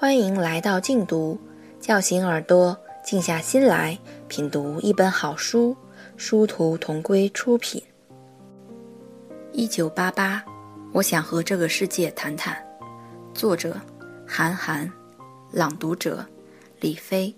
[0.00, 1.36] 欢迎来到静读，
[1.80, 5.76] 叫醒耳朵，静下心来品读一本好书。
[6.16, 7.82] 殊途同归出品。
[9.50, 10.44] 一九八八，
[10.92, 12.56] 我想和这个世界谈谈。
[13.34, 13.76] 作者：
[14.24, 14.88] 韩寒，
[15.50, 16.24] 朗读者：
[16.78, 17.34] 李飞。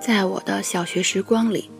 [0.00, 1.70] 在我的小学时光里，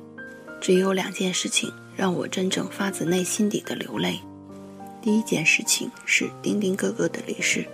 [0.61, 4.21] 只有两件事情让我真正发自内心底的流泪。
[5.03, 7.67] 第一件事情是丁丁哥哥的离世，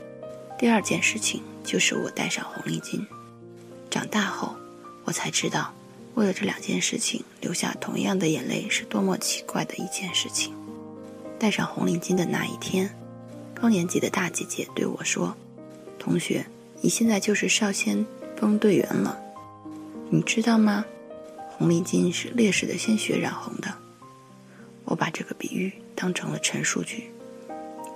[0.62, 3.04] 第二件事情就是我戴上红领巾。
[3.90, 4.54] 长大后，
[5.02, 5.74] 我才知道，
[6.14, 10.54] 为了这两件事情流下同样的眼泪是多么奇怪的一件事情。
[11.36, 12.88] 戴上红领巾的那一天，
[13.52, 15.36] 高年级的大姐姐对我说
[15.98, 16.46] ：“同学，
[16.80, 18.06] 你现在就是少先
[18.36, 19.18] 锋队员了，
[20.10, 20.84] 你知道吗？
[21.48, 23.74] 红领巾是烈士的鲜血染红的。”
[24.86, 27.10] 我把这个比喻当成了陈述句。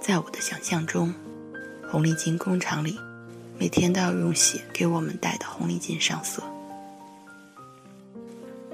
[0.01, 1.15] 在我的想象中，
[1.89, 2.99] 红领巾工厂里
[3.59, 6.43] 每天都要用血给我们戴的红领巾上色。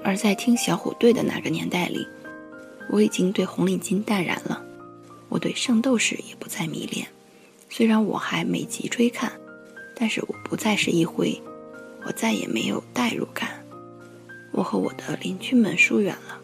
[0.03, 2.05] 而在听小虎队的那个年代里，
[2.89, 4.61] 我已经对红领巾淡然了。
[5.29, 7.07] 我对圣斗士也不再迷恋，
[7.69, 9.31] 虽然我还每集追看，
[9.95, 11.41] 但是我不再是一辉，
[12.05, 13.49] 我再也没有代入感。
[14.51, 16.37] 我和我的邻居们疏远了，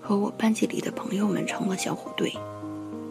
[0.00, 2.32] 和我班级里的朋友们成了小虎队。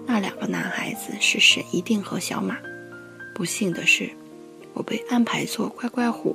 [0.08, 2.58] 那两个男孩子是沈一定和小马。
[3.36, 4.10] 不幸的是，
[4.74, 6.34] 我被安排做乖乖虎。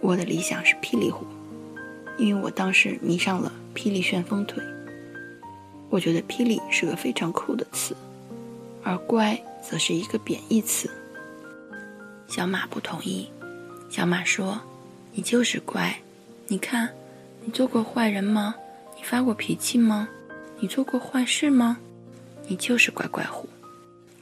[0.00, 1.26] 我的理想是霹雳虎，
[2.16, 4.64] 因为我当时迷上了霹雳旋风腿。
[5.90, 7.94] 我觉得霹雳是个非常酷的词，
[8.82, 10.88] 而乖则是一个贬义词。
[12.28, 13.28] 小马不同意，
[13.90, 14.58] 小马说
[15.12, 15.94] ：“你就是乖，
[16.46, 16.88] 你看，
[17.44, 18.54] 你做过坏人吗？
[18.96, 20.08] 你发过脾气吗？
[20.60, 21.76] 你做过坏事吗？”
[22.48, 23.46] 你就是乖乖虎。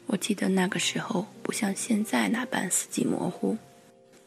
[0.08, 3.58] 我记得那个时候不像现在那般四季模糊，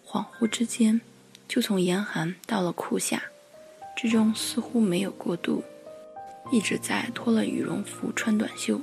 [0.05, 1.01] 恍惚之间
[1.47, 3.21] 就从严寒到了酷夏，
[3.95, 5.63] 之中似乎没有过渡，
[6.51, 8.79] 一直在脱了羽绒服穿短袖，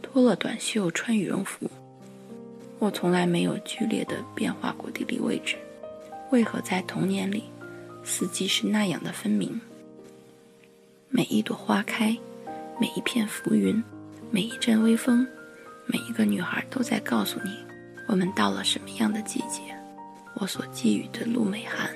[0.00, 1.68] 脱了短袖穿羽绒服。
[2.78, 5.56] 我从来没有剧烈的变化过地理位置，
[6.30, 7.42] 为何在童年里，
[8.04, 9.60] 四季是那样的分明？
[11.08, 12.16] 每一朵花开，
[12.80, 13.82] 每一片浮云。
[14.30, 15.24] 每一阵微风，
[15.86, 17.50] 每一个女孩都在告诉你，
[18.08, 19.60] 我们到了什么样的季节。
[20.34, 21.90] 我所寄予的陆美涵、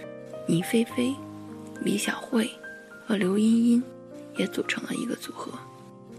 [0.47, 1.15] 倪菲菲、
[1.81, 2.49] 李小慧
[3.06, 3.82] 和刘茵茵，
[4.37, 5.53] 也组成了一个组合。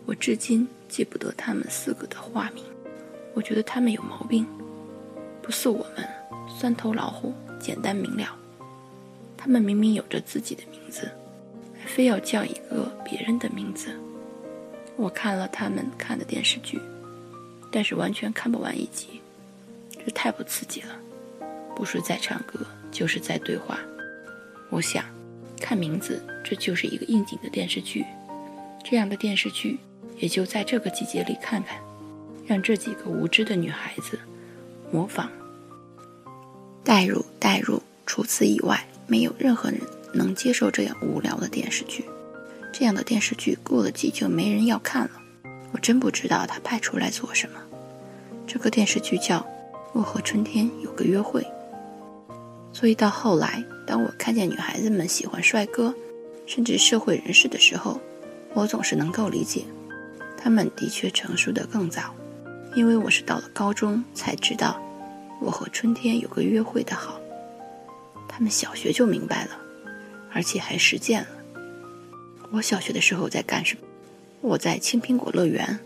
[0.06, 2.63] 我至今记不得他们四个的化名。
[3.35, 4.46] 我觉得他们有毛病，
[5.41, 6.06] 不似我们
[6.47, 8.36] 酸头老虎，简单明了。
[9.38, 11.09] 他们明明有着自己的名字，
[11.80, 13.96] 还非要叫一个别人的名字。
[14.97, 16.81] 我看了他们看的电视剧，
[17.72, 19.22] 但是完全看不完一集，
[20.06, 20.96] 这太不刺激了。
[21.75, 22.59] 不是在唱歌，
[22.91, 23.80] 就是在对话。
[24.69, 25.06] 我想，
[25.62, 28.06] 看名字，这就是一个应景的电视剧。
[28.84, 29.78] 这样的电视剧，
[30.18, 31.80] 也就在这个季节里看看，
[32.46, 34.19] 让这几个无知的女孩子
[34.91, 35.30] 模仿、
[36.84, 37.81] 代入、代入。
[38.06, 39.80] 除此以外，没有任何人
[40.13, 42.03] 能接受这样无聊的电视剧。
[42.74, 45.12] 这样的电视剧过了季就没人要看了，
[45.72, 47.59] 我真不知道他派出来做什么。
[48.47, 49.40] 这个电视剧叫
[49.94, 51.41] 《我和春天有个约会》，
[52.74, 55.94] 所以到后来，当我看见女孩子们喜欢帅哥，
[56.47, 58.00] 甚至社会人士的时候，
[58.53, 59.63] 我总是能够理解，
[60.35, 62.16] 他们的确成熟的更早，
[62.74, 64.81] 因为我是到了高中才知道
[65.46, 67.19] 《我和春天有个约会》的好。
[68.28, 69.51] 他们小学就明白了，
[70.31, 71.28] 而且还实践了。
[72.51, 73.81] 我小学的时候在干什么？
[74.41, 75.79] 我在青苹果乐园。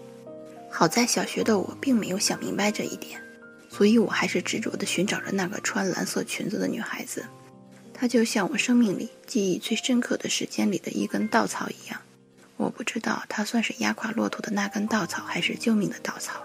[0.69, 3.21] 好在小学的我并没有想明白这一点，
[3.69, 7.25] 所以我还是执着地寻找着那个穿蓝色裙子的女孩子。
[7.93, 12.01] 她就像我生命里记忆最深刻的时间里的一根稻草一样。
[12.57, 16.43] 我不知道她算是压垮骆驼的那根稻草，还是救命的稻草。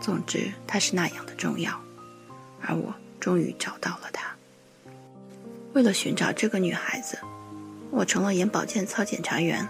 [0.00, 1.78] 总之，她是那样的重要。
[2.60, 4.34] 而我终于找到了她。
[5.74, 7.18] 为了寻找这个女孩子。
[7.90, 9.68] 我成了眼保健操检查员，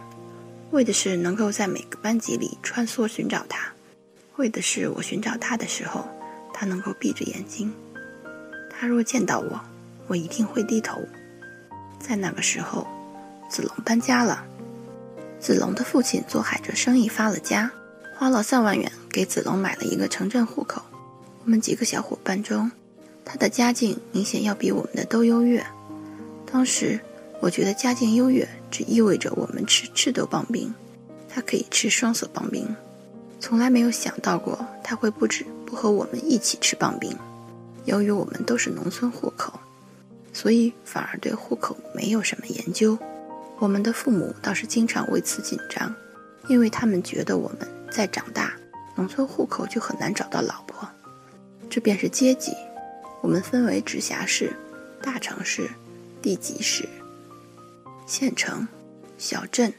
[0.74, 3.72] 为的是能够在每个班级里穿梭寻找他，
[4.36, 6.04] 为的是我寻找他的时候，
[6.52, 7.72] 他能够闭着眼睛。
[8.68, 9.60] 他若见到我，
[10.08, 11.00] 我一定会低头。
[12.00, 12.88] 在那个时候，
[13.48, 14.44] 子龙搬家了。
[15.38, 17.70] 子龙的父亲做海蜇生意发了家，
[18.16, 20.82] 花了三万元给子龙买了一个城镇户口。
[21.44, 22.72] 我们几个小伙伴中，
[23.24, 25.64] 他的家境明显要比我们的都优越。
[26.50, 26.98] 当时。
[27.40, 30.74] 我觉得家境优越只意味着我们吃赤豆棒冰，
[31.28, 32.74] 他可以吃双色棒冰，
[33.38, 37.16] 从来没有想到过他会不止不和我们一起吃棒冰。
[37.84, 39.60] 由于我们都是农村户口，
[40.32, 42.98] 所以反而对户口没有什么研究。
[43.60, 45.94] 我们的父母倒是经常为此紧张，
[46.48, 48.54] 因为他们觉得我们在长大，
[48.96, 50.88] 农村户口就很难找到老婆。
[51.70, 52.50] 这便是阶级，
[53.22, 54.52] 我们分为直辖市、
[55.00, 55.70] 大城市、
[56.20, 56.88] 地级市、
[58.06, 58.68] 县城、
[59.16, 59.72] 小镇、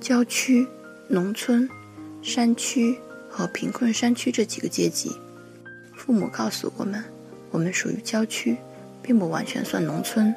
[0.00, 0.66] 郊区、
[1.06, 1.68] 农村、
[2.22, 5.14] 山区和贫困山区这几个阶级。
[5.94, 7.04] 父母告诉我们，
[7.50, 8.56] 我们属于郊区，
[9.02, 10.34] 并不完全算农村。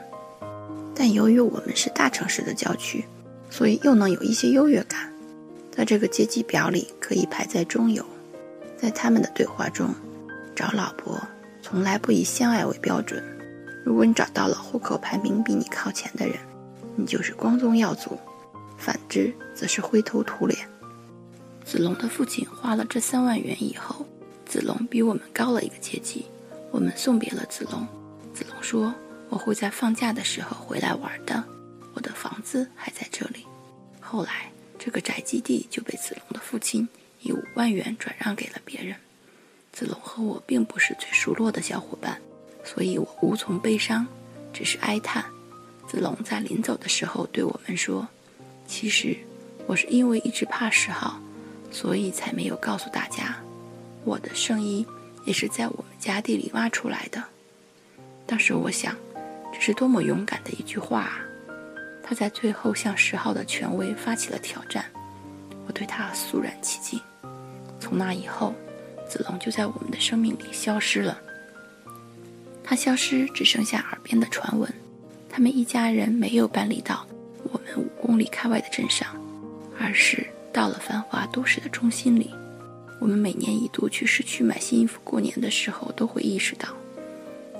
[0.93, 3.05] 但由于我们是大城市的郊区，
[3.49, 5.09] 所以又能有一些优越感，
[5.71, 8.05] 在这个阶级表里可以排在中游。
[8.77, 9.95] 在他们的对话中，
[10.53, 11.17] 找老婆
[11.61, 13.23] 从来不以相爱为标准。
[13.85, 16.35] 如果你找到了户口排名比你靠前的人，
[16.95, 18.17] 你就是光宗耀祖；
[18.77, 20.67] 反之，则是灰头土脸。
[21.65, 24.05] 子龙的父亲花了这三万元以后，
[24.45, 26.25] 子龙比我们高了一个阶级。
[26.71, 27.87] 我们送别了子龙，
[28.33, 28.93] 子龙说。
[29.29, 31.43] 我会在放假的时候回来玩的，
[31.95, 33.47] 我的房子还在这里。
[33.99, 36.87] 后来，这个宅基地就被子龙的父亲
[37.21, 38.95] 以五万元转让给了别人。
[39.71, 42.21] 子龙和我并不是最熟络的小伙伴，
[42.63, 44.05] 所以我无从悲伤，
[44.53, 45.25] 只是哀叹。
[45.93, 48.07] 子龙在临走的时候对我们说
[48.65, 49.15] ：“其实，
[49.67, 51.19] 我是因为一直怕石浩，
[51.69, 53.37] 所以才没有告诉大家，
[54.03, 54.83] 我的圣衣
[55.23, 57.23] 也是在我们家地里挖出来的。”
[58.25, 58.95] 当时我想。
[59.53, 61.21] 这是多么勇敢的一句话啊！
[62.01, 64.83] 他在最后向十号的权威发起了挑战，
[65.67, 66.99] 我对他肃然起敬。
[67.79, 68.55] 从那以后，
[69.07, 71.21] 子龙就在我们的生命里消失了。
[72.63, 74.73] 他消失，只剩下耳边的传闻。
[75.35, 77.03] 他们一家人没有搬离到
[77.51, 79.19] 我们五公里开外的镇上，
[79.79, 82.29] 而是到了繁华都市的中心里。
[83.01, 86.69] 我们每年一度去市区买新衣服过年的时候，都会意识到，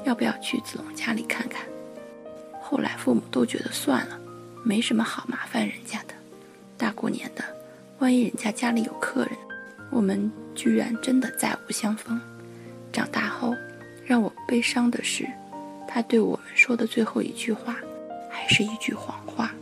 [0.05, 1.65] 要不要去子龙家里看看。
[2.61, 4.19] 后来父母都觉得算了，
[4.63, 6.13] 没什么好麻烦人家的。
[6.77, 7.43] 大过年的，
[7.97, 9.31] 万一人家家里有客人，
[9.89, 12.21] 我们居然真的再无相逢。
[12.91, 13.55] 长大后，
[14.05, 15.27] 让我悲伤的是，
[15.93, 17.75] 他对我们说的最后一句话，
[18.27, 19.53] 还是一句谎话。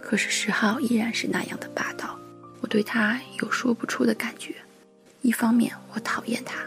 [0.00, 2.16] 可是十号依然是那样的霸道，
[2.60, 4.54] 我对他有说不出的感觉。
[5.20, 6.60] 一方面我讨厌他，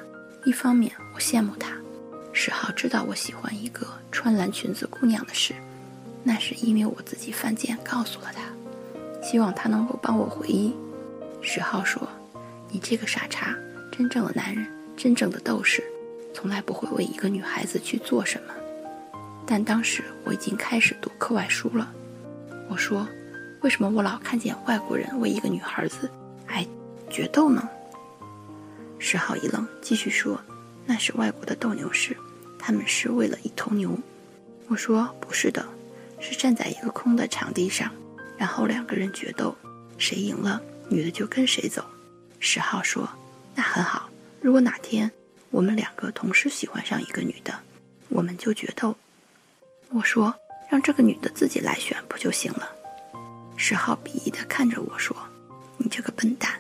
[0.44, 1.72] 一方面我羡慕他。
[2.33, 5.54] 十号知道我喜欢一个穿蓝裙子姑娘的事，
[6.22, 8.42] 那是因为我自己犯贱告诉了他，
[9.25, 10.75] 希望他能够帮我回忆。
[11.42, 12.06] 十号说
[12.69, 13.56] ：“你这个傻叉，
[13.89, 14.68] 真正的男人，
[14.98, 15.81] 真正的斗士，
[16.33, 18.54] 从来不会为一个女孩子去做什么。”
[19.48, 21.94] 但当时我已经开始读课外书了。
[22.68, 23.08] 我说
[23.62, 26.10] ：“为什么我老看见外国人为一个女孩子
[26.46, 26.66] 还
[27.10, 27.70] 决斗呢？”
[28.98, 30.42] 十号一愣，继续说。
[30.88, 32.16] 那是外国的斗牛士，
[32.60, 33.98] 他们是为了一头牛。
[34.68, 35.66] 我说不是的，
[36.20, 37.92] 是站在一个空的场地上，
[38.38, 39.56] 然后两个人决斗，
[39.98, 41.84] 谁赢了，女的就跟谁走。
[42.40, 43.08] 十号说
[43.56, 44.10] ：“那很好，
[44.42, 45.12] 如果哪天
[45.50, 47.54] 我们两个同时喜欢上一个女的，
[48.10, 48.96] 我们就决斗。”
[49.90, 50.34] 我说
[50.70, 52.70] ：“让这个女的自己来选不就行了？”
[53.58, 55.16] 石浩鄙夷地看着我说
[55.78, 56.52] ：“你这个笨蛋，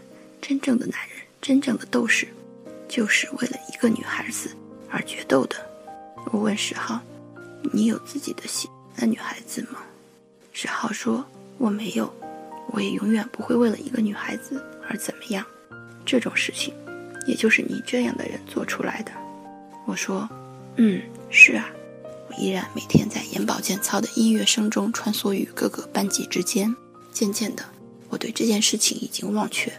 [0.41, 2.27] 真正的男人，真正的斗士。”
[2.87, 4.55] 就是为了一个女孩子
[4.91, 5.55] 而决斗的。
[6.31, 7.01] 我问石浩
[7.73, 9.79] ：“你有自己的喜欢女孩子吗？”
[10.53, 11.25] 石浩说
[11.57, 12.13] ：“我没有，
[12.67, 15.43] 我也永远不会为了一个女孩子而怎么样。
[16.05, 16.73] 这种事情，
[17.25, 19.11] 也就是你这样的人做出来的。”
[19.85, 20.29] 我说
[20.77, 21.01] ：“嗯，
[21.31, 21.67] 是啊。”
[22.37, 26.75] 依然每天在眼保健操的音乐声中穿梭于各个班级之间。
[27.11, 27.63] 渐渐的，
[28.09, 29.71] 我对这件事情已经忘却。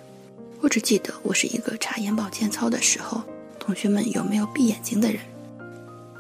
[0.61, 3.23] 我只记得，我是一个查眼保健操的时候，
[3.59, 5.21] 同学们有没有闭眼睛的人。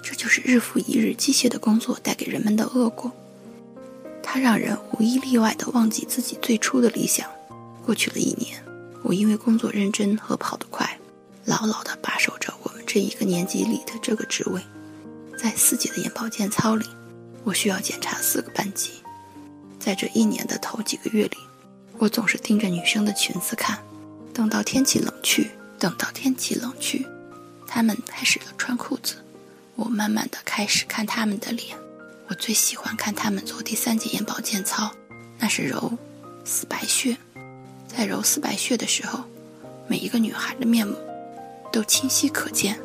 [0.02, 3.11] 这就是日复一日机械的工作带给人们的恶果。
[4.23, 7.28] 它让人无一例外地忘记自己最初的理想。
[7.85, 8.62] 过去了一年，
[9.02, 10.99] 我因为工作认真和跑得快，
[11.45, 14.61] 牢牢地把守着我们这一个年级里的这个职位。
[15.37, 16.87] 在四节的眼保健操里，
[17.45, 18.93] 我需要检查四个班级。
[19.78, 21.37] 在这一年的头几个月里，
[21.99, 23.78] 我总是盯着女生的裙子看。
[24.33, 27.07] 等到天气冷去，等到天气冷去，
[27.66, 29.14] 他们开始了穿裤子。
[29.75, 31.76] 我慢慢的开始看他们的脸。
[32.28, 34.90] 我最喜欢看他们做第三节眼保健操，
[35.38, 35.93] 那是揉
[36.45, 37.16] 四白穴。
[37.87, 39.25] 在揉四白穴的时候，
[39.87, 40.97] 每一个女孩的面目
[41.73, 42.78] 都清晰可见。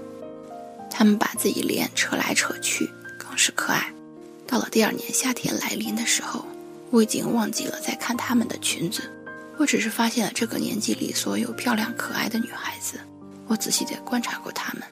[1.01, 3.91] 他们把自己脸扯来扯去，更是可爱。
[4.45, 6.45] 到了第二年夏天来临的时候，
[6.91, 9.01] 我已经忘记了在看他们的裙子。
[9.57, 12.99] 我只是发现了这个年纪里所有漂亮可爱的女孩子。
[13.47, 14.83] 我仔细地观察过她们，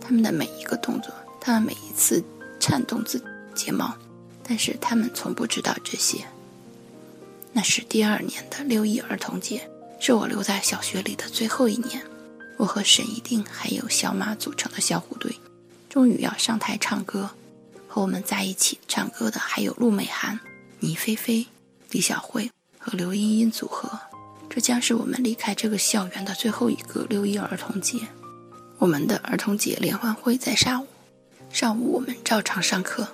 [0.00, 2.22] 他们的每一个动作，他们每一次
[2.60, 3.20] 颤动自
[3.56, 3.92] 睫毛，
[4.46, 6.24] 但是他们从不知道这些。
[7.52, 12.00] 那是第二年的六一儿童节，是我留在小学里的最后一年。
[12.56, 15.38] 我和沈一定还有小马组成的小虎队，
[15.88, 17.30] 终于要上台唱歌。
[17.88, 20.40] 和我们在一起唱歌的还有陆美涵、
[20.80, 21.46] 倪菲菲、
[21.90, 23.98] 李小慧和刘茵茵组合。
[24.50, 27.98] 这将是我们离开这个校园的最后一个六一儿童节。
[28.78, 30.88] 我们的儿童节联欢会在上午，
[31.50, 33.06] 上午我们照常上课。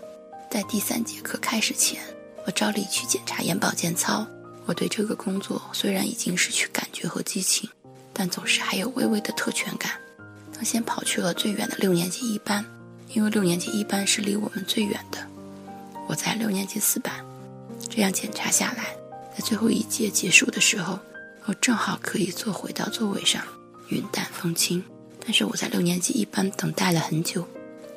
[0.50, 2.02] 在第三节课开始前。
[2.46, 4.26] 我照例去检查眼保健操。
[4.64, 7.68] 我对这个工作虽然已经失去感觉和激情，
[8.20, 9.92] 但总是还有微微的特权感。
[10.52, 12.62] 他先跑去了最远的六年级一班，
[13.14, 15.26] 因为六年级一班是离我们最远的。
[16.06, 17.14] 我在六年级四班。
[17.88, 18.94] 这样检查下来，
[19.34, 20.98] 在最后一节结束的时候，
[21.46, 23.42] 我正好可以坐回到座位上，
[23.88, 24.84] 云淡风轻。
[25.24, 27.48] 但是我在六年级一班等待了很久，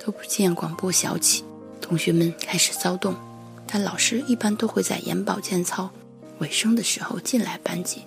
[0.01, 1.43] 都不见广播响起，
[1.81, 3.13] 同学们开始骚动。
[3.67, 5.91] 但老师一般都会在眼保健操
[6.39, 8.03] 尾声的时候进来班级，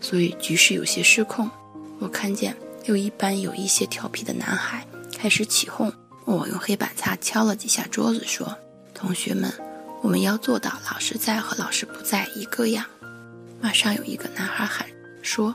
[0.00, 1.50] 所以局势有些失控。
[1.98, 4.86] 我看见六一班有一些调皮的男孩
[5.16, 5.92] 开始起哄，
[6.24, 8.56] 我用黑板擦敲了几下桌子，说
[8.94, 9.52] ：“同学们，
[10.02, 12.84] 我们要做到老师在和老师不在一个样。”
[13.60, 14.86] 马上有一个男孩喊
[15.22, 15.54] 说：“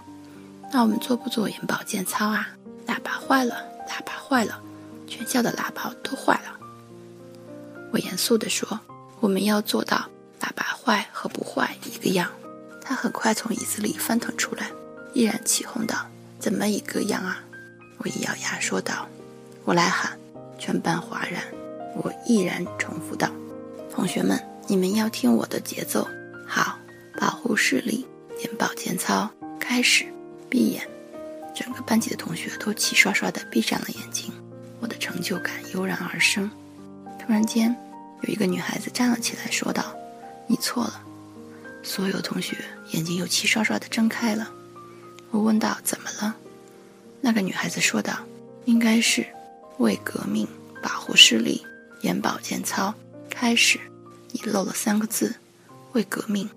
[0.71, 2.49] 那我们做不做眼保健操啊？
[2.87, 3.55] 喇叭坏了，
[3.87, 4.61] 喇叭坏了，
[5.07, 6.59] 全校的喇叭都坏了。”
[7.91, 8.79] 我严肃地说。
[9.19, 10.09] 我们要做到
[10.41, 12.29] 喇叭坏和不坏一个样。
[12.83, 14.69] 他很快从椅子里翻腾出来，
[15.13, 16.05] 依然起哄道
[16.37, 17.41] ：“怎么一个样啊？”
[17.97, 19.07] 我一咬牙说道
[19.63, 20.19] ：“我来喊。”
[20.59, 21.41] 全班哗然。
[21.95, 23.29] 我毅然重复道
[23.89, 26.07] ：“同学们，你们要听我的节奏。
[26.47, 26.77] 好，
[27.19, 28.05] 保护视力，
[28.41, 30.05] 眼保健操开始。
[30.49, 30.87] 闭眼。”
[31.55, 34.31] 整个班级的同学都齐刷刷地闭上了眼睛。
[34.79, 36.49] 我的成就感油然而生。
[37.19, 37.75] 突然间。
[38.25, 39.93] 有一个女孩子站了起来，说道
[40.47, 41.02] ：“你错了。”
[41.83, 42.57] 所有同学
[42.91, 44.49] 眼睛又齐刷刷地睁开了。
[45.29, 46.35] 我问道：“怎么了？”
[47.21, 48.17] 那个女孩子说道
[48.65, 49.25] ：“应该是
[49.77, 50.47] 为革命
[50.81, 51.65] 保护视力，
[52.01, 52.93] 眼保健操
[53.29, 53.79] 开始。”
[54.31, 55.35] 你漏了三个字
[55.93, 56.49] ：“为革命。”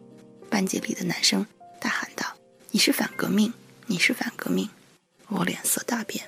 [0.48, 1.44] 班级里的男生
[1.80, 2.24] 大喊道
[2.70, 3.52] ：“你是反革命！
[3.86, 4.68] 你是反革命！”
[5.28, 6.24] 我脸色大变，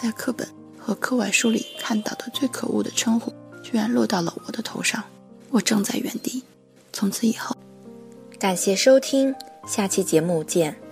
[0.00, 0.48] 在课本
[0.78, 3.34] 和课外书里看到的最可恶的称呼。
[3.62, 5.02] 居然落到了我的头上，
[5.50, 6.44] 我正在原地。
[6.92, 7.56] 从此以后，
[8.38, 9.34] 感谢收听，
[9.66, 10.85] 下期节目见。